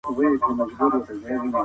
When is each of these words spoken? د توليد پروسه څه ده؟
د 0.03 0.03
توليد 0.05 0.33
پروسه 0.43 0.97
څه 1.05 1.13
ده؟ 1.51 1.59